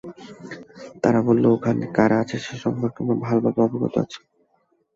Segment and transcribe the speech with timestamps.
[1.03, 4.19] তারা বলল, ওখানে কারা আছে সে সম্পর্কে আমরা ভালভাবে অবগত আছি।